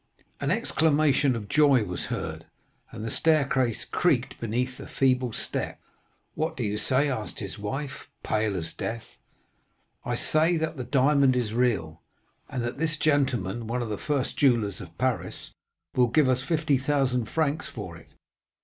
[0.39, 2.45] "An exclamation of joy was heard,
[2.91, 5.79] and the staircase creaked beneath a feeble step.
[6.33, 9.05] 'What do you say?' asked his wife, pale as death.
[10.03, 12.01] "'I say that the diamond is real,
[12.49, 15.51] and that this gentleman, one of the first jewellers of Paris,
[15.95, 18.15] will give us 50,000 francs for it.